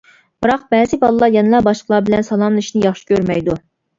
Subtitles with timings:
[0.43, 3.59] بىراق، بەزى بالىلار يەنىلا باشقىلار بىلەن سالاملىشىشنى ياخشى كۆرمەيدۇ.